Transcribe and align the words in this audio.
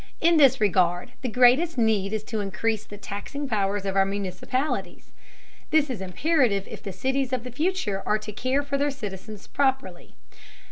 In 0.19 0.37
this 0.37 0.59
regard 0.59 1.11
the 1.21 1.29
greatest 1.29 1.77
need 1.77 2.11
is 2.11 2.23
to 2.23 2.39
increase 2.39 2.85
the 2.85 2.97
taxing 2.97 3.47
powers 3.47 3.85
of 3.85 3.95
our 3.95 4.03
municipalities. 4.03 5.11
This 5.69 5.91
is 5.91 6.01
imperative 6.01 6.67
if 6.67 6.81
the 6.81 6.91
cities 6.91 7.31
of 7.31 7.43
the 7.43 7.51
future 7.51 8.01
are 8.03 8.17
to 8.17 8.31
care 8.31 8.63
for 8.63 8.79
their 8.79 8.89
citizens 8.89 9.45
properly. 9.45 10.15